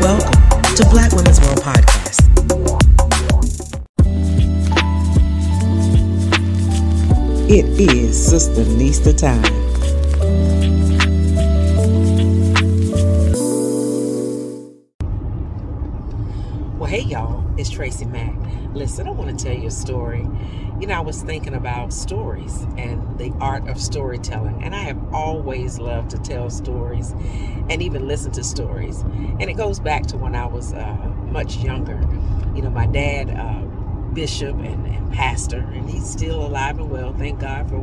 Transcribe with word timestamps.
Welcome 0.00 0.32
to 0.76 0.88
Black 0.88 1.12
Women's 1.12 1.38
World 1.40 1.60
Podcast. 1.60 2.24
It 7.50 7.66
is 7.78 8.30
Sister 8.30 8.64
Nista 8.64 9.14
time. 9.14 9.59
Well, 16.80 16.88
hey 16.88 17.02
y'all, 17.02 17.44
it's 17.58 17.68
Tracy 17.68 18.06
Mack. 18.06 18.34
Listen, 18.72 19.06
I 19.06 19.10
want 19.10 19.38
to 19.38 19.44
tell 19.44 19.54
you 19.54 19.68
a 19.68 19.70
story. 19.70 20.26
You 20.80 20.86
know, 20.86 20.94
I 20.94 21.00
was 21.00 21.20
thinking 21.20 21.52
about 21.52 21.92
stories 21.92 22.62
and 22.78 23.18
the 23.18 23.34
art 23.38 23.68
of 23.68 23.78
storytelling, 23.78 24.64
and 24.64 24.74
I 24.74 24.84
have 24.84 25.12
always 25.12 25.78
loved 25.78 26.08
to 26.12 26.18
tell 26.20 26.48
stories 26.48 27.10
and 27.68 27.82
even 27.82 28.08
listen 28.08 28.32
to 28.32 28.42
stories. 28.42 29.02
And 29.02 29.42
it 29.42 29.58
goes 29.58 29.78
back 29.78 30.06
to 30.06 30.16
when 30.16 30.34
I 30.34 30.46
was 30.46 30.72
uh, 30.72 30.94
much 31.30 31.58
younger. 31.58 32.00
You 32.54 32.62
know, 32.62 32.70
my 32.70 32.86
dad, 32.86 33.28
uh, 33.28 33.60
bishop 34.14 34.56
and, 34.56 34.86
and 34.86 35.12
pastor, 35.12 35.58
and 35.58 35.86
he's 35.90 36.08
still 36.08 36.46
alive 36.46 36.78
and 36.78 36.88
well. 36.88 37.12
Thank 37.12 37.40
God 37.40 37.68
for 37.68 37.80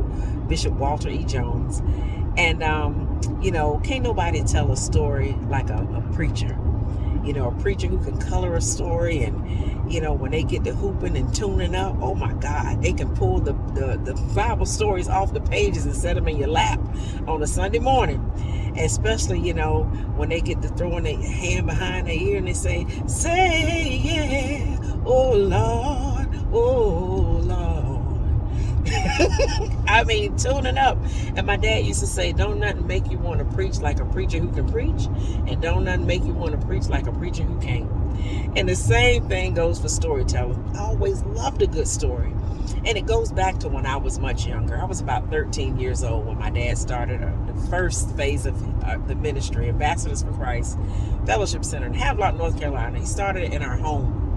Bishop 0.48 0.72
Walter 0.72 1.08
E. 1.08 1.22
Jones. 1.22 1.82
And, 2.36 2.64
um, 2.64 3.20
you 3.40 3.52
know, 3.52 3.80
can't 3.84 4.02
nobody 4.02 4.42
tell 4.42 4.72
a 4.72 4.76
story 4.76 5.36
like 5.48 5.70
a, 5.70 5.86
a 5.94 6.14
preacher 6.14 6.58
you 7.28 7.34
know, 7.34 7.48
a 7.48 7.62
preacher 7.62 7.86
who 7.88 8.02
can 8.02 8.16
color 8.16 8.56
a 8.56 8.60
story 8.62 9.22
and, 9.22 9.92
you 9.92 10.00
know, 10.00 10.14
when 10.14 10.30
they 10.30 10.42
get 10.42 10.64
to 10.64 10.72
whooping 10.72 11.14
and 11.14 11.34
tuning 11.34 11.74
up, 11.74 11.94
oh 12.00 12.14
my 12.14 12.32
God, 12.32 12.80
they 12.82 12.94
can 12.94 13.14
pull 13.14 13.38
the, 13.38 13.52
the, 13.74 14.00
the 14.02 14.14
Bible 14.34 14.64
stories 14.64 15.10
off 15.10 15.34
the 15.34 15.40
pages 15.42 15.84
and 15.84 15.94
set 15.94 16.14
them 16.14 16.26
in 16.26 16.38
your 16.38 16.48
lap 16.48 16.80
on 17.26 17.42
a 17.42 17.46
Sunday 17.46 17.80
morning. 17.80 18.18
Especially, 18.78 19.40
you 19.40 19.52
know, 19.52 19.82
when 20.16 20.30
they 20.30 20.40
get 20.40 20.62
to 20.62 20.68
throwing 20.68 21.04
their 21.04 21.18
hand 21.18 21.66
behind 21.66 22.06
their 22.06 22.14
ear 22.14 22.38
and 22.38 22.48
they 22.48 22.54
say, 22.54 22.86
say 23.06 23.98
yeah, 24.02 24.78
oh 25.04 25.32
Lord, 25.32 26.28
oh 26.50 27.40
Lord. 27.42 27.67
I 29.88 30.04
mean, 30.04 30.36
tuning 30.36 30.78
up. 30.78 30.98
And 31.36 31.46
my 31.46 31.56
dad 31.56 31.84
used 31.84 32.00
to 32.00 32.06
say, 32.06 32.32
Don't 32.32 32.60
nothing 32.60 32.86
make 32.86 33.10
you 33.10 33.18
want 33.18 33.38
to 33.40 33.44
preach 33.56 33.78
like 33.78 34.00
a 34.00 34.04
preacher 34.04 34.38
who 34.38 34.50
can 34.52 34.70
preach, 34.70 35.06
and 35.46 35.60
don't 35.60 35.84
nothing 35.84 36.06
make 36.06 36.24
you 36.24 36.32
want 36.32 36.58
to 36.58 36.66
preach 36.66 36.88
like 36.88 37.06
a 37.06 37.12
preacher 37.12 37.42
who 37.42 37.58
can't. 37.60 37.90
And 38.56 38.68
the 38.68 38.76
same 38.76 39.28
thing 39.28 39.54
goes 39.54 39.80
for 39.80 39.88
storytelling. 39.88 40.76
I 40.76 40.80
always 40.80 41.22
loved 41.24 41.62
a 41.62 41.66
good 41.66 41.88
story. 41.88 42.32
And 42.84 42.98
it 42.98 43.06
goes 43.06 43.32
back 43.32 43.58
to 43.60 43.68
when 43.68 43.86
I 43.86 43.96
was 43.96 44.18
much 44.18 44.46
younger. 44.46 44.78
I 44.78 44.84
was 44.84 45.00
about 45.00 45.30
13 45.30 45.78
years 45.78 46.04
old 46.04 46.26
when 46.26 46.38
my 46.38 46.50
dad 46.50 46.78
started 46.78 47.22
uh, 47.22 47.32
the 47.46 47.68
first 47.68 48.14
phase 48.16 48.46
of 48.46 48.84
uh, 48.84 48.98
the 49.06 49.14
ministry, 49.14 49.68
Ambassadors 49.68 50.22
for 50.22 50.32
Christ 50.32 50.78
Fellowship 51.26 51.64
Center 51.64 51.86
in 51.86 51.94
Havelock, 51.94 52.36
North 52.36 52.58
Carolina. 52.58 52.98
He 52.98 53.06
started 53.06 53.44
it 53.44 53.52
in 53.52 53.62
our 53.62 53.76
home. 53.76 54.27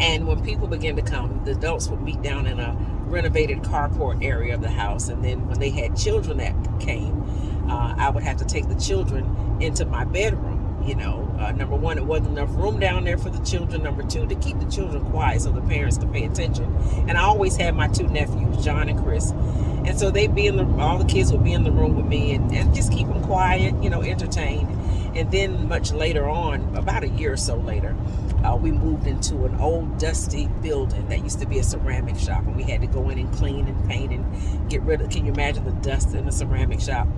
And 0.00 0.26
when 0.26 0.42
people 0.44 0.66
began 0.66 0.96
to 0.96 1.02
come, 1.02 1.44
the 1.44 1.52
adults 1.52 1.88
would 1.88 2.02
meet 2.02 2.20
down 2.22 2.46
in 2.46 2.58
a 2.58 2.76
renovated 3.06 3.58
carport 3.62 4.24
area 4.24 4.54
of 4.54 4.60
the 4.60 4.70
house. 4.70 5.08
And 5.08 5.24
then 5.24 5.46
when 5.46 5.60
they 5.60 5.70
had 5.70 5.96
children 5.96 6.38
that 6.38 6.54
came, 6.80 7.22
uh, 7.68 7.94
I 7.96 8.10
would 8.10 8.24
have 8.24 8.38
to 8.38 8.44
take 8.44 8.68
the 8.68 8.74
children 8.74 9.58
into 9.60 9.84
my 9.84 10.04
bedroom. 10.04 10.60
You 10.84 10.96
know, 10.96 11.34
uh, 11.38 11.52
number 11.52 11.76
one, 11.76 11.96
it 11.96 12.04
wasn't 12.04 12.36
enough 12.36 12.54
room 12.56 12.78
down 12.78 13.04
there 13.04 13.16
for 13.16 13.30
the 13.30 13.42
children. 13.42 13.82
Number 13.82 14.02
two, 14.02 14.26
to 14.26 14.34
keep 14.34 14.58
the 14.58 14.70
children 14.70 15.02
quiet 15.06 15.40
so 15.40 15.50
the 15.50 15.62
parents 15.62 15.96
could 15.96 16.12
pay 16.12 16.24
attention. 16.24 16.64
And 17.08 17.16
I 17.16 17.22
always 17.22 17.56
had 17.56 17.74
my 17.74 17.88
two 17.88 18.06
nephews, 18.08 18.62
John 18.62 18.90
and 18.90 19.02
Chris. 19.02 19.30
And 19.30 19.98
so 19.98 20.10
they'd 20.10 20.34
be 20.34 20.46
in 20.46 20.56
the, 20.56 20.66
all 20.82 20.98
the 20.98 21.06
kids 21.06 21.32
would 21.32 21.44
be 21.44 21.52
in 21.52 21.62
the 21.64 21.70
room 21.70 21.96
with 21.96 22.06
me 22.06 22.34
and, 22.34 22.52
and 22.52 22.74
just 22.74 22.92
keep 22.92 23.06
them 23.06 23.22
quiet, 23.22 23.82
you 23.82 23.88
know, 23.88 24.02
entertained. 24.02 24.68
And 25.16 25.30
then 25.30 25.68
much 25.68 25.92
later 25.92 26.28
on, 26.28 26.74
about 26.76 27.02
a 27.04 27.08
year 27.08 27.32
or 27.32 27.36
so 27.36 27.56
later, 27.56 27.96
uh, 28.44 28.54
we 28.54 28.70
moved 28.70 29.06
into 29.06 29.44
an 29.46 29.54
old 29.56 29.98
dusty 29.98 30.48
building 30.62 31.08
that 31.08 31.22
used 31.22 31.40
to 31.40 31.46
be 31.46 31.58
a 31.58 31.64
ceramic 31.64 32.18
shop 32.18 32.44
and 32.46 32.54
we 32.54 32.62
had 32.62 32.80
to 32.82 32.86
go 32.86 33.08
in 33.08 33.18
and 33.18 33.32
clean 33.34 33.66
and 33.66 33.88
paint 33.88 34.12
and 34.12 34.70
get 34.70 34.82
rid 34.82 35.00
of 35.00 35.08
can 35.10 35.24
you 35.24 35.32
imagine 35.32 35.64
the 35.64 35.72
dust 35.88 36.14
in 36.14 36.28
a 36.28 36.32
ceramic 36.32 36.80
shop? 36.80 37.08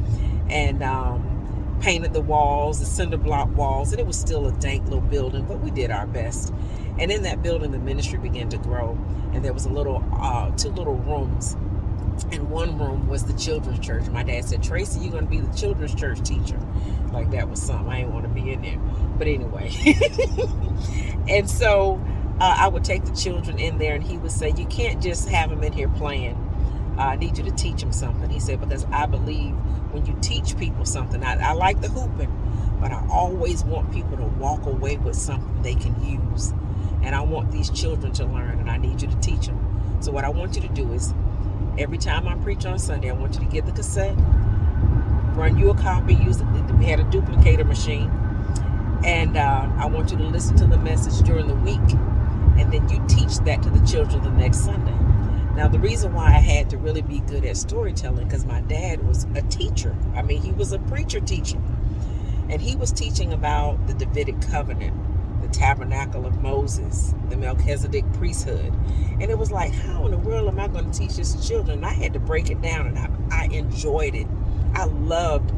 And 0.49 0.83
um, 0.83 1.79
painted 1.81 2.13
the 2.13 2.21
walls 2.21 2.79
the 2.79 2.87
cinder 2.87 3.17
block 3.17 3.55
walls 3.57 3.93
and 3.93 4.01
it 4.01 4.07
was 4.07 4.19
still 4.19 4.47
a 4.47 4.53
dank 4.53 4.85
little 4.85 5.01
building 5.01 5.45
but 5.45 5.61
we 5.61 5.71
did 5.71 5.91
our 5.91 6.07
best. 6.07 6.53
And 6.99 7.11
in 7.11 7.23
that 7.25 7.43
building 7.43 7.73
the 7.73 7.79
ministry 7.79 8.19
began 8.19 8.49
to 8.51 8.59
grow 8.59 8.97
and 9.33 9.45
there 9.45 9.53
was 9.53 9.67
a 9.67 9.71
little 9.71 10.05
uh, 10.13 10.51
two 10.53 10.71
little 10.71 10.95
rooms 10.95 11.57
and 12.25 12.51
one 12.51 12.79
room 12.79 13.09
was 13.09 13.25
the 13.25 13.33
children's 13.39 13.85
church. 13.85 14.07
My 14.09 14.23
dad 14.23 14.45
said, 14.45 14.63
Tracy, 14.63 15.01
you're 15.01 15.13
going 15.13 15.25
to 15.25 15.31
be 15.31 15.41
the 15.41 15.57
children's 15.57 15.95
church 15.95 16.23
teacher. 16.23 16.59
Like 17.13 17.31
that 17.31 17.49
was 17.49 17.61
something. 17.61 17.89
I 17.89 18.01
didn't 18.01 18.15
want 18.15 18.25
to 18.25 18.31
be 18.31 18.53
in 18.53 18.63
there. 18.63 18.79
But 19.19 19.27
anyway. 19.27 19.73
and 21.29 21.49
so 21.49 22.01
uh, 22.41 22.57
I 22.59 22.69
would 22.69 22.85
take 22.85 23.05
the 23.05 23.15
children 23.15 23.59
in 23.59 23.79
there 23.79 23.95
and 23.95 24.05
he 24.05 24.19
would 24.19 24.33
say, 24.33 24.53
You 24.57 24.67
can't 24.67 25.03
just 25.03 25.29
have 25.29 25.51
them 25.51 25.63
in 25.63 25.73
here 25.73 25.89
playing. 25.89 26.35
Uh, 26.99 27.03
I 27.03 27.17
need 27.17 27.37
you 27.37 27.45
to 27.45 27.51
teach 27.53 27.81
them 27.81 27.93
something. 27.93 28.29
He 28.31 28.41
said, 28.41 28.61
Because 28.61 28.85
I 28.87 29.07
believe 29.07 29.55
when 29.93 30.07
you 30.07 30.17
teach 30.21 30.57
people 30.59 30.85
something, 30.85 31.23
I, 31.23 31.51
I 31.51 31.53
like 31.53 31.81
the 31.81 31.89
whooping, 31.89 32.79
but 32.81 32.93
I 32.93 33.07
always 33.11 33.65
want 33.65 33.93
people 33.93 34.17
to 34.17 34.25
walk 34.25 34.67
away 34.67 34.97
with 34.97 35.17
something 35.17 35.63
they 35.63 35.75
can 35.75 36.03
use. 36.05 36.53
And 37.03 37.15
I 37.15 37.21
want 37.21 37.53
these 37.53 37.71
children 37.71 38.13
to 38.15 38.25
learn, 38.25 38.59
and 38.59 38.71
I 38.71 38.79
need 38.79 39.01
you 39.01 39.09
to 39.09 39.17
teach 39.21 39.47
them. 39.47 39.99
So, 40.01 40.13
what 40.13 40.25
I 40.25 40.29
want 40.29 40.57
you 40.57 40.63
to 40.63 40.69
do 40.69 40.93
is 40.93 41.15
every 41.79 41.99
time 41.99 42.27
I 42.29 42.35
preach 42.37 42.67
on 42.67 42.79
Sunday, 42.79 43.11
I 43.11 43.15
want 43.15 43.35
you 43.35 43.41
to 43.41 43.47
get 43.47 43.67
the 43.67 43.73
cassette, 43.73 44.17
run 45.35 45.59
you 45.59 45.71
a 45.71 45.75
copy, 45.75 46.15
use. 46.15 46.43
We 46.79 46.87
had 46.87 47.01
a 47.01 47.05
duplicator 47.05 47.67
machine 47.67 48.11
and 49.05 49.37
uh, 49.37 49.69
I 49.77 49.87
want 49.87 50.11
you 50.11 50.17
to 50.19 50.25
listen 50.25 50.57
to 50.57 50.67
the 50.67 50.79
message 50.79 51.25
during 51.25 51.47
the 51.47 51.55
week, 51.55 51.93
and 52.59 52.73
then 52.73 52.89
you 52.89 53.03
teach 53.07 53.39
that 53.45 53.63
to 53.63 53.71
the 53.71 53.87
children 53.87 54.23
the 54.23 54.31
next 54.31 54.65
Sunday. 54.65 54.97
Now, 55.55 55.69
the 55.69 55.79
reason 55.79 56.13
why 56.13 56.27
I 56.27 56.41
had 56.41 56.69
to 56.71 56.79
really 56.79 57.03
be 57.03 57.21
good 57.21 57.45
at 57.45 57.57
storytelling 57.57 58.27
because 58.27 58.45
my 58.45 58.61
dad 58.63 59.07
was 59.07 59.25
a 59.37 59.43
teacher. 59.43 59.97
I 60.15 60.23
mean, 60.23 60.43
he 60.43 60.53
was 60.53 60.73
a 60.73 60.79
preacher 60.81 61.21
teacher, 61.21 61.59
and 62.49 62.61
he 62.61 62.77
was 62.77 62.93
teaching 62.93 63.33
about 63.33 63.87
the 63.87 63.95
Davidic 63.95 64.41
covenant, 64.51 64.95
the 65.47 65.53
tabernacle 65.53 66.27
of 66.27 66.43
Moses, 66.43 67.15
the 67.29 67.37
Melchizedek 67.37 68.05
priesthood, 68.15 68.73
and 69.21 69.25
it 69.25 69.39
was 69.39 69.51
like, 69.51 69.73
how 69.73 70.05
in 70.05 70.11
the 70.11 70.19
world 70.19 70.49
am 70.49 70.59
I 70.59 70.69
going 70.69 70.91
to 70.91 70.99
teach 70.99 71.17
this 71.17 71.35
to 71.35 71.49
children? 71.49 71.79
And 71.79 71.87
I 71.87 71.93
had 71.93 72.13
to 72.15 72.21
break 72.21 72.51
it 72.51 72.61
down, 72.61 72.87
and 72.87 72.99
I, 72.99 73.45
I 73.45 73.45
enjoyed 73.47 74.15
it. 74.15 74.27
I 74.75 74.85
loved 74.85 75.53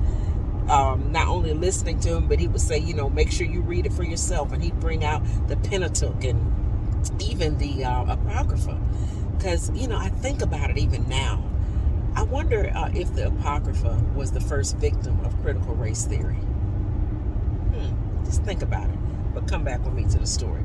um, 0.70 1.10
not 1.10 1.28
only 1.28 1.54
listening 1.54 1.98
to 2.00 2.14
him, 2.16 2.28
but 2.28 2.38
he 2.38 2.46
would 2.46 2.60
say, 2.60 2.78
you 2.78 2.94
know, 2.94 3.08
make 3.08 3.30
sure 3.32 3.46
you 3.46 3.62
read 3.62 3.86
it 3.86 3.92
for 3.92 4.02
yourself. 4.04 4.52
And 4.52 4.62
he'd 4.62 4.78
bring 4.78 5.04
out 5.04 5.22
the 5.48 5.56
Pentateuch 5.56 6.24
and 6.24 7.20
even 7.22 7.56
the 7.58 7.84
uh, 7.84 8.12
Apocrypha. 8.12 8.78
Because, 9.36 9.70
you 9.70 9.88
know, 9.88 9.96
I 9.96 10.08
think 10.08 10.42
about 10.42 10.70
it 10.70 10.78
even 10.78 11.08
now. 11.08 11.42
I 12.14 12.22
wonder 12.22 12.70
uh, 12.74 12.90
if 12.94 13.14
the 13.14 13.28
Apocrypha 13.28 14.04
was 14.14 14.32
the 14.32 14.40
first 14.40 14.76
victim 14.76 15.18
of 15.24 15.40
critical 15.42 15.74
race 15.74 16.04
theory. 16.04 16.34
Hmm, 17.74 18.24
just 18.24 18.42
think 18.42 18.62
about 18.62 18.90
it. 18.90 18.97
But 19.34 19.48
come 19.48 19.64
back 19.64 19.84
with 19.84 19.94
me 19.94 20.04
to 20.04 20.18
the 20.18 20.26
story. 20.26 20.62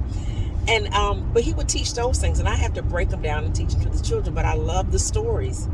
And 0.68 0.94
um, 0.94 1.30
but 1.34 1.44
he 1.44 1.54
would 1.54 1.70
teach 1.70 1.94
those 1.94 2.20
things, 2.20 2.40
and 2.40 2.48
I 2.48 2.56
have 2.56 2.74
to 2.74 2.82
break 2.82 3.10
them 3.10 3.22
down 3.22 3.44
and 3.44 3.56
teach 3.56 3.74
them 3.74 3.82
to 3.82 3.90
the 3.90 4.04
children. 4.04 4.34
But 4.34 4.46
I 4.46 4.54
love 4.54 4.92
the 4.92 5.00
stories. 5.00 5.68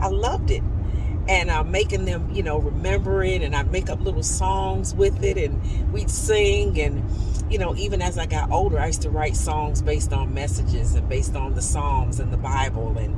I 0.00 0.08
loved 0.08 0.50
it 0.50 0.62
and 1.28 1.50
I'm 1.50 1.70
making 1.70 2.04
them, 2.04 2.30
you 2.32 2.42
know, 2.42 2.58
remember 2.58 3.22
it. 3.24 3.42
And 3.42 3.56
I 3.56 3.62
make 3.62 3.88
up 3.88 4.00
little 4.00 4.22
songs 4.22 4.94
with 4.94 5.22
it, 5.22 5.36
and 5.38 5.92
we'd 5.92 6.10
sing. 6.10 6.80
And 6.80 7.02
you 7.54 7.60
know, 7.60 7.76
even 7.76 8.02
as 8.02 8.18
I 8.18 8.26
got 8.26 8.50
older, 8.50 8.80
I 8.80 8.88
used 8.88 9.02
to 9.02 9.10
write 9.10 9.36
songs 9.36 9.80
based 9.80 10.12
on 10.12 10.34
messages 10.34 10.96
and 10.96 11.08
based 11.08 11.36
on 11.36 11.54
the 11.54 11.62
Psalms 11.62 12.18
and 12.18 12.32
the 12.32 12.36
Bible. 12.36 12.98
And 12.98 13.14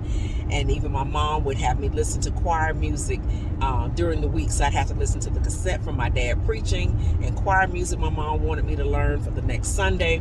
and 0.53 0.71
even 0.71 0.93
my 0.93 1.05
mom 1.05 1.45
would 1.45 1.57
have 1.57 1.81
me 1.81 1.89
listen 1.89 2.21
to 2.21 2.31
choir 2.31 2.75
music 2.75 3.19
uh, 3.63 3.89
during 3.89 4.21
the 4.21 4.29
week, 4.29 4.51
so 4.51 4.67
I'd 4.67 4.75
have 4.75 4.89
to 4.89 4.95
listen 4.95 5.21
to 5.21 5.31
the 5.31 5.41
cassette 5.41 5.83
from 5.83 5.97
my 5.97 6.11
dad 6.11 6.45
preaching 6.45 7.19
and 7.23 7.35
choir 7.35 7.67
music. 7.67 7.99
My 7.99 8.11
mom 8.11 8.43
wanted 8.43 8.67
me 8.67 8.77
to 8.77 8.85
learn 8.85 9.23
for 9.23 9.31
the 9.31 9.41
next 9.41 9.69
Sunday, 9.69 10.21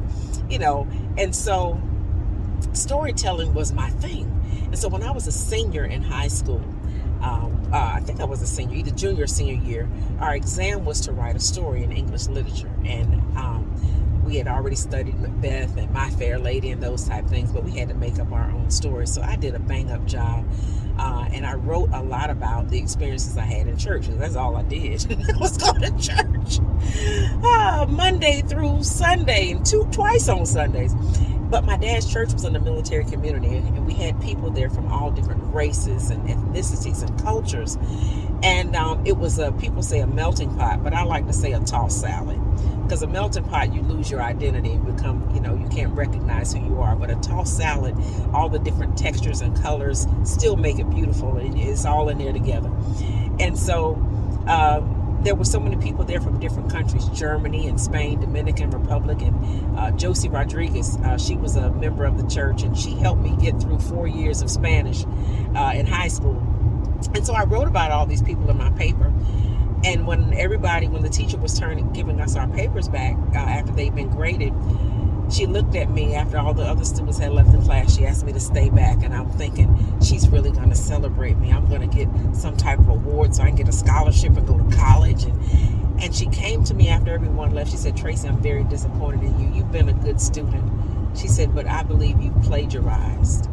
you 0.49 0.59
know, 0.59 0.87
and 1.17 1.35
so 1.35 1.77
storytelling 2.71 3.53
was 3.53 3.73
my 3.73 3.89
thing. 3.89 4.31
And 4.63 4.79
so 4.79 4.87
when 4.87 5.03
I 5.03 5.11
was 5.11 5.27
a 5.27 5.31
senior 5.33 5.83
in 5.83 6.01
high 6.01 6.29
school, 6.29 6.63
um, 7.21 7.69
uh, 7.73 7.95
I 7.95 7.99
think 7.99 8.21
I 8.21 8.23
was 8.23 8.41
a 8.41 8.47
senior, 8.47 8.77
either 8.77 8.91
junior 8.91 9.25
or 9.25 9.27
senior 9.27 9.61
year, 9.61 9.89
our 10.21 10.35
exam 10.35 10.85
was 10.85 11.01
to 11.01 11.11
write 11.11 11.35
a 11.35 11.39
story 11.39 11.83
in 11.83 11.91
English 11.91 12.27
literature. 12.27 12.71
And 12.85 13.15
um, 13.37 13.75
we 14.25 14.37
had 14.37 14.47
already 14.47 14.75
studied 14.75 15.19
Macbeth 15.19 15.77
and 15.77 15.91
My 15.91 16.09
Fair 16.09 16.39
Lady 16.39 16.71
and 16.71 16.81
those 16.81 17.07
type 17.07 17.27
things, 17.27 17.51
but 17.51 17.63
we 17.63 17.71
had 17.71 17.89
to 17.89 17.95
make 17.95 18.19
up 18.19 18.31
our 18.31 18.49
own 18.51 18.71
story. 18.71 19.05
So 19.05 19.21
I 19.21 19.35
did 19.35 19.53
a 19.55 19.59
bang 19.59 19.91
up 19.91 20.05
job. 20.05 20.45
Uh, 20.97 21.27
and 21.33 21.45
I 21.45 21.55
wrote 21.55 21.89
a 21.91 22.01
lot 22.01 22.29
about 22.29 22.69
the 22.69 22.79
experiences 22.79 23.37
I 23.37 23.43
had 23.43 23.67
in 23.67 23.77
church. 23.77 24.07
That's 24.07 24.35
all 24.37 24.55
I 24.55 24.63
did. 24.63 25.05
was 25.39 25.57
go 25.57 25.73
to 25.73 25.91
church 25.99 26.59
uh, 27.43 27.85
Monday 27.89 28.41
through 28.41 28.81
Sunday 28.81 29.51
and 29.51 29.65
two 29.65 29.85
twice 29.91 30.29
on 30.29 30.45
Sundays. 30.45 30.95
But 31.49 31.65
my 31.65 31.77
dad's 31.77 32.11
church 32.11 32.33
was 32.33 32.45
in 32.45 32.53
the 32.53 32.59
military 32.59 33.03
community, 33.03 33.57
and 33.57 33.85
we 33.85 33.93
had 33.93 34.19
people 34.21 34.49
there 34.49 34.69
from 34.69 34.91
all 34.91 35.11
different 35.11 35.53
races 35.53 36.09
and 36.09 36.27
ethnicities 36.27 37.05
and 37.05 37.21
cultures. 37.21 37.77
And 38.41 38.75
um, 38.75 39.05
it 39.05 39.17
was 39.17 39.37
a 39.37 39.51
people 39.51 39.83
say 39.83 39.99
a 39.99 40.07
melting 40.07 40.55
pot, 40.55 40.81
but 40.81 40.93
I 40.93 41.03
like 41.03 41.27
to 41.27 41.33
say 41.33 41.51
a 41.51 41.59
tossed 41.59 42.01
salad 42.01 42.39
because 42.85 43.01
a 43.01 43.07
melting 43.07 43.43
pot 43.45 43.73
you 43.73 43.81
lose 43.81 44.11
your 44.11 44.21
identity 44.21 44.71
and 44.71 44.85
become 44.95 45.29
you 45.33 45.41
know 45.41 45.55
you 45.55 45.67
can't 45.69 45.93
recognize 45.93 46.53
who 46.53 46.59
you 46.59 46.79
are. 46.81 46.95
But 46.95 47.09
a 47.09 47.15
tossed 47.15 47.57
salad 47.57 47.95
all 48.33 48.49
the 48.49 48.59
different 48.59 48.97
textures 48.97 49.41
and 49.41 49.59
colors 49.61 50.07
still 50.23 50.55
make 50.55 50.79
it 50.79 50.89
beautiful 50.89 51.37
and 51.37 51.57
it's 51.59 51.85
all 51.85 52.09
in 52.09 52.17
there 52.17 52.33
together. 52.33 52.71
And 53.39 53.57
so 53.57 53.95
uh, 54.47 54.81
there 55.23 55.35
were 55.35 55.45
so 55.45 55.59
many 55.59 55.75
people 55.77 56.05
there 56.05 56.21
from 56.21 56.39
different 56.39 56.71
countries 56.71 57.07
germany 57.09 57.67
and 57.67 57.81
spain 57.81 58.19
dominican 58.19 58.69
republic 58.69 59.19
and 59.23 59.79
uh, 59.79 59.89
josie 59.91 60.29
rodriguez 60.29 60.97
uh, 60.97 61.17
she 61.17 61.35
was 61.35 61.55
a 61.55 61.71
member 61.71 62.05
of 62.05 62.21
the 62.21 62.27
church 62.29 62.61
and 62.61 62.77
she 62.77 62.91
helped 62.91 63.21
me 63.21 63.35
get 63.41 63.59
through 63.59 63.79
four 63.79 64.05
years 64.07 64.43
of 64.43 64.51
spanish 64.51 65.03
uh, 65.55 65.71
in 65.73 65.87
high 65.87 66.07
school. 66.07 66.37
And 67.15 67.25
so 67.25 67.33
i 67.33 67.43
wrote 67.43 67.67
about 67.67 67.89
all 67.89 68.05
these 68.05 68.21
people 68.21 68.49
in 68.51 68.57
my 68.57 68.69
paper 68.71 69.11
and 69.85 70.07
when 70.07 70.33
everybody, 70.33 70.87
when 70.87 71.03
the 71.03 71.09
teacher 71.09 71.37
was 71.37 71.57
turning, 71.57 71.91
giving 71.93 72.19
us 72.19 72.35
our 72.35 72.47
papers 72.47 72.89
back 72.89 73.15
uh, 73.35 73.37
after 73.37 73.71
they'd 73.71 73.93
been 73.93 74.09
graded, 74.09 74.51
she 75.31 75.45
looked 75.45 75.75
at 75.75 75.91
me 75.91 76.15
after 76.15 76.39
all 76.39 76.55
the 76.55 76.63
other 76.63 76.83
students 76.83 77.19
had 77.19 77.31
left 77.31 77.51
the 77.51 77.59
class. 77.59 77.95
She 77.95 78.05
asked 78.05 78.25
me 78.25 78.33
to 78.33 78.39
stay 78.39 78.69
back, 78.71 79.03
and 79.03 79.13
I'm 79.13 79.29
thinking 79.31 79.77
she's 80.01 80.27
really 80.27 80.51
going 80.51 80.69
to 80.69 80.75
celebrate 80.75 81.37
me. 81.37 81.51
I'm 81.51 81.67
going 81.67 81.87
to 81.87 81.95
get 81.95 82.09
some 82.35 82.57
type 82.57 82.79
of 82.79 82.89
award 82.89 83.35
so 83.35 83.43
I 83.43 83.47
can 83.47 83.57
get 83.57 83.69
a 83.69 83.71
scholarship 83.71 84.35
and 84.35 84.47
go 84.47 84.57
to 84.57 84.75
college. 84.75 85.23
And 85.23 85.39
and 86.01 86.13
she 86.13 86.25
came 86.27 86.63
to 86.65 86.73
me 86.73 86.89
after 86.89 87.13
everyone 87.13 87.53
left. 87.53 87.71
She 87.71 87.77
said, 87.77 87.95
"Tracy, 87.95 88.27
I'm 88.27 88.37
very 88.37 88.63
disappointed 88.63 89.23
in 89.23 89.39
you. 89.39 89.53
You've 89.53 89.71
been 89.71 89.89
a 89.89 89.93
good 89.93 90.19
student." 90.19 91.17
She 91.17 91.27
said, 91.27 91.55
"But 91.55 91.67
I 91.67 91.83
believe 91.83 92.19
you 92.19 92.31
plagiarized. 92.43 93.49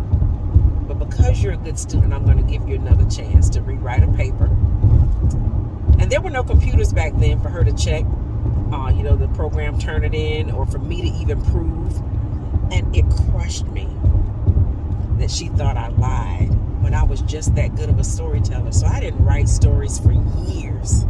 But 0.88 0.98
because 0.98 1.42
you're 1.42 1.52
a 1.52 1.58
good 1.58 1.78
student, 1.78 2.12
I'm 2.12 2.24
going 2.24 2.38
to 2.38 2.50
give 2.50 2.68
you 2.68 2.74
another 2.74 3.08
chance 3.08 3.48
to 3.50 3.60
rewrite 3.60 4.02
a 4.02 4.08
paper." 4.12 4.50
There 6.12 6.20
were 6.20 6.28
no 6.28 6.44
computers 6.44 6.92
back 6.92 7.14
then 7.16 7.40
for 7.40 7.48
her 7.48 7.64
to 7.64 7.72
check, 7.72 8.04
uh, 8.70 8.92
you 8.94 9.02
know, 9.02 9.16
the 9.16 9.28
program 9.28 9.78
Turnitin 9.78 10.52
or 10.52 10.66
for 10.66 10.78
me 10.78 11.00
to 11.00 11.08
even 11.08 11.40
prove. 11.40 11.96
And 12.70 12.94
it 12.94 13.06
crushed 13.30 13.66
me 13.68 13.88
that 15.18 15.30
she 15.30 15.48
thought 15.48 15.78
I 15.78 15.88
lied 15.88 16.50
when 16.82 16.92
I 16.92 17.02
was 17.02 17.22
just 17.22 17.54
that 17.54 17.76
good 17.76 17.88
of 17.88 17.98
a 17.98 18.04
storyteller. 18.04 18.72
So 18.72 18.86
I 18.86 19.00
didn't 19.00 19.24
write 19.24 19.48
stories 19.48 19.98
for 20.00 20.12
years. 20.12 21.04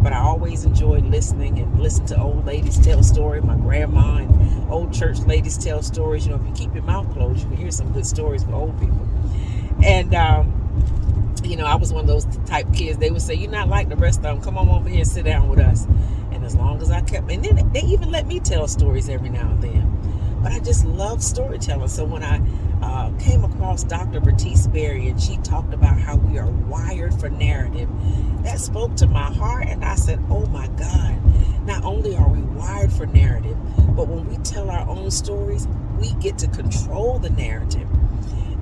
But 0.00 0.12
I 0.12 0.18
always 0.18 0.64
enjoyed 0.64 1.06
listening 1.06 1.58
and 1.58 1.80
listen 1.80 2.06
to 2.06 2.22
old 2.22 2.46
ladies 2.46 2.78
tell 2.78 3.02
stories. 3.02 3.42
My 3.42 3.56
grandma 3.56 4.18
and 4.18 4.70
old 4.70 4.94
church 4.94 5.18
ladies 5.26 5.58
tell 5.58 5.82
stories. 5.82 6.24
You 6.24 6.34
know, 6.34 6.40
if 6.40 6.46
you 6.46 6.54
keep 6.54 6.72
your 6.72 6.84
mouth 6.84 7.12
closed, 7.14 7.42
you 7.42 7.48
can 7.48 7.56
hear 7.56 7.72
some 7.72 7.92
good 7.92 8.06
stories 8.06 8.44
for 8.44 8.54
old 8.54 8.78
people. 8.78 9.08
And 9.82 10.14
um, 10.14 10.64
you 11.46 11.56
know, 11.56 11.66
I 11.66 11.76
was 11.76 11.92
one 11.92 12.02
of 12.02 12.06
those 12.06 12.26
type 12.46 12.72
kids. 12.72 12.98
They 12.98 13.10
would 13.10 13.22
say, 13.22 13.34
"You're 13.34 13.50
not 13.50 13.68
like 13.68 13.88
the 13.88 13.96
rest 13.96 14.18
of 14.18 14.22
them. 14.24 14.40
Come 14.40 14.58
on 14.58 14.68
over 14.68 14.88
here 14.88 15.00
and 15.00 15.08
sit 15.08 15.24
down 15.24 15.48
with 15.48 15.58
us." 15.58 15.86
And 16.32 16.44
as 16.44 16.54
long 16.54 16.80
as 16.80 16.90
I 16.90 17.00
kept, 17.02 17.30
and 17.30 17.44
then 17.44 17.70
they 17.72 17.80
even 17.80 18.10
let 18.10 18.26
me 18.26 18.40
tell 18.40 18.66
stories 18.68 19.08
every 19.08 19.28
now 19.28 19.50
and 19.50 19.62
then. 19.62 20.40
But 20.42 20.52
I 20.52 20.58
just 20.60 20.84
love 20.84 21.22
storytelling. 21.22 21.88
So 21.88 22.04
when 22.04 22.22
I 22.22 22.40
uh, 22.82 23.10
came 23.18 23.44
across 23.44 23.82
Dr. 23.82 24.20
Bertice 24.20 24.66
Berry 24.66 25.08
and 25.08 25.20
she 25.20 25.38
talked 25.38 25.72
about 25.72 25.98
how 25.98 26.16
we 26.16 26.38
are 26.38 26.50
wired 26.50 27.18
for 27.18 27.30
narrative, 27.30 27.88
that 28.42 28.60
spoke 28.60 28.94
to 28.96 29.06
my 29.06 29.32
heart, 29.32 29.66
and 29.68 29.84
I 29.84 29.94
said, 29.94 30.22
"Oh 30.30 30.46
my 30.46 30.68
God! 30.68 31.16
Not 31.66 31.84
only 31.84 32.14
are 32.14 32.28
we 32.28 32.40
wired 32.40 32.92
for 32.92 33.06
narrative, 33.06 33.56
but 33.96 34.08
when 34.08 34.28
we 34.28 34.36
tell 34.38 34.70
our 34.70 34.86
own 34.88 35.10
stories, 35.10 35.66
we 35.98 36.12
get 36.14 36.38
to 36.38 36.48
control 36.48 37.18
the 37.18 37.30
narrative." 37.30 37.88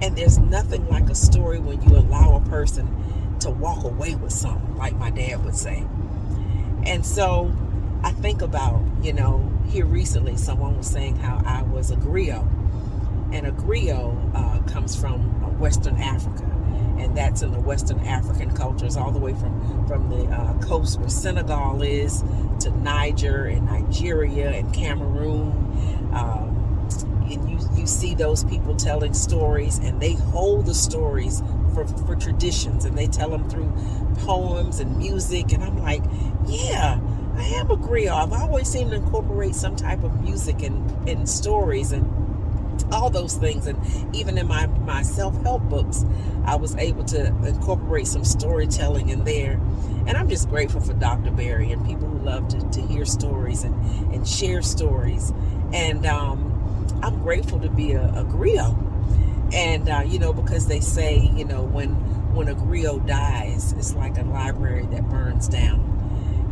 And 0.02 0.16
there's 0.16 0.36
nothing 0.36 0.88
like 0.88 1.08
a 1.08 1.14
story 1.14 1.60
when 1.60 1.80
you 1.82 1.96
allow 1.96 2.34
a 2.34 2.40
person 2.50 3.36
to 3.38 3.50
walk 3.50 3.84
away 3.84 4.16
with 4.16 4.32
something, 4.32 4.76
like 4.76 4.96
my 4.96 5.10
dad 5.10 5.44
would 5.44 5.54
say. 5.56 5.86
And 6.84 7.06
so 7.06 7.52
I 8.02 8.10
think 8.10 8.42
about, 8.42 8.82
you 9.00 9.12
know, 9.12 9.48
here 9.68 9.86
recently, 9.86 10.36
someone 10.36 10.76
was 10.76 10.88
saying 10.88 11.16
how 11.16 11.40
I 11.46 11.62
was 11.62 11.92
a 11.92 11.96
griot. 11.96 12.46
And 13.32 13.46
a 13.46 13.52
griot 13.52 14.34
uh, 14.34 14.60
comes 14.70 14.96
from 14.96 15.20
Western 15.60 15.96
Africa. 15.96 16.44
And 16.98 17.16
that's 17.16 17.42
in 17.42 17.52
the 17.52 17.60
Western 17.60 18.00
African 18.00 18.54
cultures, 18.54 18.96
all 18.96 19.12
the 19.12 19.20
way 19.20 19.34
from, 19.34 19.86
from 19.86 20.10
the 20.10 20.24
uh, 20.26 20.58
coast 20.58 20.98
where 20.98 21.08
Senegal 21.08 21.80
is 21.82 22.22
to 22.60 22.70
Niger 22.70 23.46
and 23.46 23.66
Nigeria 23.66 24.50
and 24.50 24.74
Cameroon. 24.74 26.10
Um, 26.12 26.61
and 27.34 27.48
you 27.50 27.58
you 27.74 27.86
see 27.86 28.14
those 28.14 28.44
people 28.44 28.76
telling 28.76 29.14
stories 29.14 29.78
and 29.78 30.00
they 30.00 30.12
hold 30.14 30.66
the 30.66 30.74
stories 30.74 31.42
for, 31.74 31.86
for 31.86 32.16
traditions 32.16 32.84
and 32.84 32.96
they 32.96 33.06
tell 33.06 33.30
them 33.30 33.48
through 33.48 33.70
poems 34.24 34.80
and 34.80 34.96
music 34.96 35.52
and 35.52 35.64
i'm 35.64 35.78
like 35.78 36.02
yeah 36.46 36.98
i 37.36 37.44
am 37.44 37.70
a 37.70 37.76
griot 37.76 38.10
i've 38.12 38.32
always 38.32 38.68
seemed 38.68 38.90
to 38.90 38.96
incorporate 38.96 39.54
some 39.54 39.76
type 39.76 40.02
of 40.04 40.22
music 40.22 40.62
and, 40.62 41.08
and 41.08 41.28
stories 41.28 41.92
and 41.92 42.06
all 42.92 43.10
those 43.10 43.34
things 43.36 43.66
and 43.66 43.78
even 44.14 44.36
in 44.38 44.46
my, 44.46 44.66
my 44.66 45.02
self-help 45.02 45.62
books 45.64 46.04
i 46.44 46.56
was 46.56 46.74
able 46.76 47.04
to 47.04 47.26
incorporate 47.46 48.06
some 48.06 48.24
storytelling 48.24 49.08
in 49.08 49.24
there. 49.24 49.52
And 50.06 50.16
i'm 50.16 50.28
just 50.28 50.48
grateful 50.48 50.80
for 50.80 50.92
dr 50.94 51.30
berry 51.32 51.72
and 51.72 51.86
people 51.86 52.08
who 52.08 52.18
love 52.18 52.48
to, 52.48 52.60
to 52.70 52.82
hear 52.82 53.04
stories 53.04 53.64
and, 53.64 53.74
and 54.14 54.26
share 54.26 54.62
stories. 54.62 55.32
And 55.72 56.04
um, 56.06 56.41
I'm 57.02 57.20
grateful 57.22 57.58
to 57.60 57.68
be 57.68 57.92
a, 57.92 58.04
a 58.04 58.24
griot. 58.24 58.76
And, 59.52 59.88
uh, 59.88 60.02
you 60.06 60.18
know, 60.18 60.32
because 60.32 60.66
they 60.66 60.80
say, 60.80 61.30
you 61.34 61.44
know, 61.44 61.62
when, 61.62 61.90
when 62.34 62.48
a 62.48 62.54
griot 62.54 63.06
dies, 63.06 63.72
it's 63.72 63.94
like 63.94 64.16
a 64.18 64.22
library 64.22 64.86
that 64.92 65.08
burns 65.10 65.48
down. 65.48 65.88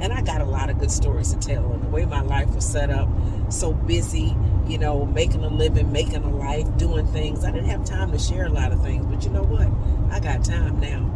And 0.02 0.12
I 0.12 0.22
got 0.22 0.40
a 0.40 0.44
lot 0.44 0.70
of 0.70 0.78
good 0.78 0.90
stories 0.90 1.32
to 1.34 1.38
tell. 1.38 1.72
And 1.72 1.82
the 1.82 1.88
way 1.88 2.04
my 2.04 2.20
life 2.22 2.54
was 2.54 2.64
set 2.66 2.90
up, 2.90 3.08
so 3.48 3.72
busy, 3.72 4.34
you 4.66 4.78
know, 4.78 5.04
making 5.06 5.44
a 5.44 5.48
living, 5.48 5.92
making 5.92 6.24
a 6.24 6.30
life, 6.30 6.66
doing 6.78 7.06
things. 7.06 7.44
I 7.44 7.50
didn't 7.50 7.68
have 7.68 7.84
time 7.84 8.10
to 8.12 8.18
share 8.18 8.46
a 8.46 8.50
lot 8.50 8.72
of 8.72 8.82
things. 8.82 9.06
But 9.06 9.24
you 9.24 9.30
know 9.30 9.42
what? 9.42 9.68
I 10.12 10.20
got 10.20 10.44
time 10.44 10.80
now. 10.80 11.10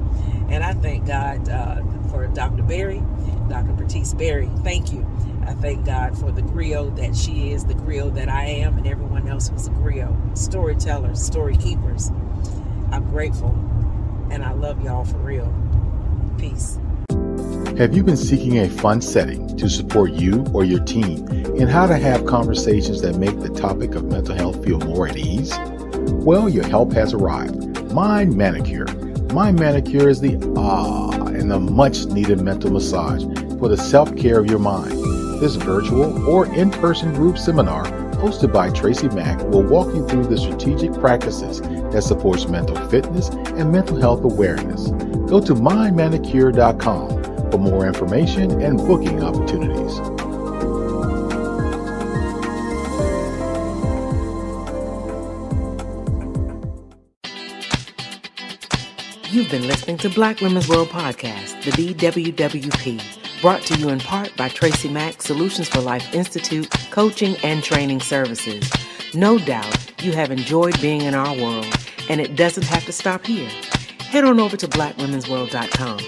And 0.50 0.62
I 0.62 0.75
thank 0.75 1.06
God 1.06 1.48
uh, 1.48 1.80
Dr. 2.34 2.62
Berry, 2.62 3.02
Dr. 3.48 3.72
Bertice 3.72 4.14
Berry. 4.14 4.50
Thank 4.62 4.92
you 4.92 5.06
I 5.46 5.52
thank 5.52 5.84
God 5.84 6.19
for 6.19 6.32
the 6.32 6.40
griot 6.40 6.96
that 6.96 7.14
she 7.14 7.52
is, 7.52 7.64
the 7.64 7.75
griot 7.75 8.14
that 8.14 8.31
I 8.31 8.44
am, 8.44 8.78
and 8.78 8.86
everyone 8.86 9.28
else 9.28 9.48
who's 9.48 9.66
a 9.66 9.70
griot. 9.70 10.38
Storytellers, 10.38 11.22
story 11.22 11.56
keepers. 11.56 12.10
I'm 12.90 13.10
grateful, 13.10 13.50
and 14.31 14.42
I 14.42 14.52
love 14.52 14.82
y'all 14.82 15.04
for 15.04 15.19
real. 15.19 15.52
Peace. 16.38 16.78
Have 17.76 17.94
you 17.94 18.02
been 18.02 18.16
seeking 18.16 18.58
a 18.60 18.70
fun 18.70 19.02
setting 19.02 19.54
to 19.58 19.69
support 19.69 20.12
you 20.12 20.46
or 20.54 20.64
your 20.64 20.82
team 20.85 21.28
in 21.28 21.68
how 21.68 21.87
to 21.87 21.99
have 21.99 22.25
conversations 22.25 23.02
that 23.02 23.16
make 23.16 23.38
the 23.40 23.50
topic 23.50 23.94
of 23.97 24.04
mental 24.04 24.35
health 24.35 24.64
feel 24.64 24.78
more 24.80 25.09
at 25.09 25.16
ease? 25.16 25.59
Well, 26.09 26.49
your 26.49 26.66
help 26.66 26.92
has 26.94 27.12
arrived. 27.12 27.92
Mind 27.92 28.35
Manicure. 28.35 28.87
Mind 29.35 29.59
Manicure 29.59 30.09
is 30.09 30.20
the 30.20 30.38
ah 30.56 31.24
and 31.44 31.50
the 31.50 31.60
much 31.60 32.06
needed 32.06 32.40
mental 32.40 32.70
massage 32.70 33.22
for 33.58 33.68
the 33.68 33.76
self 33.76 34.16
care 34.16 34.38
of 34.38 34.46
your 34.46 34.58
mind. 34.58 34.92
This 35.42 35.56
virtual 35.56 36.26
or 36.26 36.46
in 36.54 36.70
person 36.70 37.12
group 37.12 37.36
seminar 37.36 37.84
hosted 38.14 38.50
by 38.50 38.70
Tracy 38.70 39.10
Mack 39.10 39.38
will 39.50 39.62
walk 39.62 39.88
you 39.88 40.08
through 40.08 40.24
the 40.24 40.38
strategic 40.38 40.94
practices 40.94 41.60
that 41.60 42.02
supports 42.02 42.48
mental 42.48 42.76
fitness 42.88 43.28
and 43.28 43.70
mental 43.70 44.00
health 44.00 44.24
awareness. 44.24 44.88
Go 45.28 45.38
to 45.40 45.54
mindmanicure.com 45.54 47.50
for 47.50 47.58
more 47.58 47.86
information 47.86 48.62
and 48.62 48.78
booking 48.78 49.22
opportunities. 49.22 50.13
You've 59.35 59.50
been 59.50 59.67
listening 59.67 59.97
to 59.97 60.09
Black 60.09 60.41
Women's 60.41 60.69
World 60.69 60.91
Podcast, 60.91 61.61
the 61.64 61.73
BWWP 61.73 63.41
brought 63.41 63.62
to 63.62 63.76
you 63.76 63.88
in 63.88 63.99
part 63.99 64.31
by 64.37 64.49
Tracy 64.49 64.88
Mack 64.88 65.21
Solutions 65.21 65.69
for 65.69 65.81
Life 65.81 66.14
Institute 66.14 66.71
coaching 66.93 67.35
and 67.43 67.61
training 67.61 67.99
services. 67.99 68.71
No 69.12 69.41
doubt 69.41 70.00
you 70.05 70.12
have 70.12 70.31
enjoyed 70.31 70.81
being 70.81 71.00
in 71.00 71.17
our 71.17 71.37
world, 71.37 71.67
and 72.09 72.21
it 72.21 72.37
doesn't 72.37 72.62
have 72.62 72.85
to 72.85 72.93
stop 72.93 73.26
here. 73.26 73.50
Head 74.03 74.23
on 74.23 74.38
over 74.38 74.57
to 74.57 74.69
blackwomensworld.com. 74.69 75.99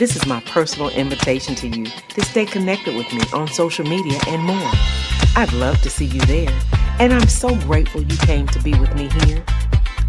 This 0.00 0.16
is 0.16 0.26
my 0.26 0.40
personal 0.40 0.90
invitation 0.90 1.54
to 1.54 1.68
you 1.68 1.84
to 1.84 2.24
stay 2.24 2.46
connected 2.46 2.96
with 2.96 3.12
me 3.12 3.22
on 3.32 3.46
social 3.46 3.86
media 3.86 4.18
and 4.26 4.42
more. 4.42 4.72
I'd 5.36 5.52
love 5.52 5.80
to 5.82 5.88
see 5.88 6.06
you 6.06 6.20
there, 6.22 6.50
and 6.98 7.12
I'm 7.12 7.28
so 7.28 7.54
grateful 7.60 8.02
you 8.02 8.16
came 8.16 8.48
to 8.48 8.60
be 8.60 8.76
with 8.76 8.92
me 8.96 9.08
here. 9.24 9.44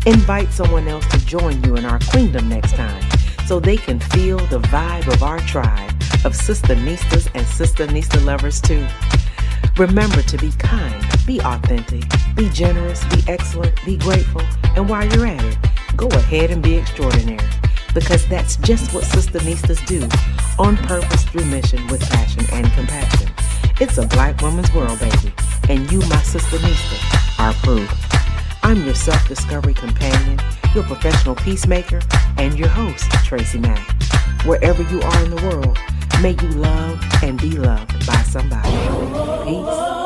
Invite 0.05 0.51
someone 0.51 0.87
else 0.89 1.07
to 1.07 1.25
join 1.25 1.63
you 1.63 1.77
in 1.77 1.85
our 1.85 1.99
queendom 2.09 2.49
next 2.49 2.75
time 2.75 3.01
so 3.45 3.59
they 3.59 3.77
can 3.77 3.99
feel 3.99 4.37
the 4.37 4.59
vibe 4.59 5.07
of 5.13 5.23
our 5.23 5.39
tribe 5.39 5.91
of 6.25 6.35
Sister 6.35 6.75
Nistas 6.75 7.29
and 7.35 7.47
Sister 7.47 7.87
Nista 7.87 8.23
lovers 8.25 8.59
too. 8.59 8.85
Remember 9.77 10.21
to 10.21 10.37
be 10.37 10.51
kind, 10.59 11.05
be 11.25 11.39
authentic, 11.41 12.03
be 12.35 12.49
generous, 12.49 13.03
be 13.05 13.23
excellent, 13.27 13.73
be 13.85 13.97
grateful, 13.97 14.41
and 14.75 14.89
while 14.89 15.05
you're 15.05 15.25
at 15.25 15.43
it, 15.43 15.57
go 15.95 16.07
ahead 16.07 16.51
and 16.51 16.61
be 16.61 16.75
extraordinary 16.75 17.47
because 17.93 18.27
that's 18.27 18.57
just 18.57 18.93
what 18.93 19.05
Sister 19.05 19.39
Nistas 19.39 19.85
do 19.85 20.01
on 20.59 20.75
purpose 20.77 21.23
through 21.25 21.45
mission 21.45 21.85
with 21.87 22.01
passion 22.09 22.45
and 22.51 22.69
compassion. 22.73 23.29
It's 23.79 23.97
a 23.97 24.05
black 24.07 24.41
woman's 24.41 24.73
world, 24.73 24.99
baby. 24.99 25.33
And 25.69 25.89
you, 25.91 25.99
my 26.01 26.21
sister 26.21 26.57
Nista, 26.57 27.39
are 27.39 27.53
proof. 27.63 28.02
I'm 28.63 28.85
your 28.85 28.95
self 28.95 29.27
discovery 29.27 29.73
companion, 29.73 30.39
your 30.73 30.85
professional 30.85 31.35
peacemaker, 31.35 31.99
and 32.37 32.57
your 32.57 32.69
host, 32.69 33.11
Tracy 33.25 33.59
Mack. 33.59 34.01
Wherever 34.45 34.81
you 34.83 35.01
are 35.01 35.23
in 35.25 35.35
the 35.35 35.41
world, 35.43 35.77
may 36.21 36.31
you 36.31 36.49
love 36.59 36.99
and 37.21 37.39
be 37.39 37.51
loved 37.51 38.05
by 38.07 38.21
somebody. 38.23 38.71
Peace. 39.45 40.02